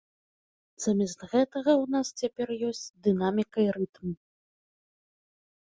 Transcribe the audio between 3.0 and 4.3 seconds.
дынаміка і рытм.